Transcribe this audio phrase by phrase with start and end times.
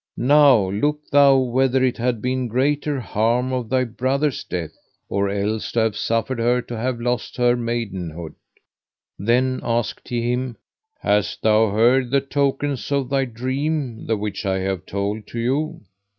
[0.17, 4.73] Now look thou whether it had been greater harm of thy brother's death,
[5.09, 8.33] or else to have suffered her to have lost her maidenhood.
[9.19, 10.57] Then asked he him:
[11.01, 15.81] Hast thou heard the tokens of thy dream the which I have told to you?